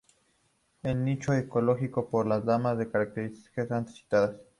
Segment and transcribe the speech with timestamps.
[0.81, 4.35] El nicho ecológico, por las demás características antes citadas.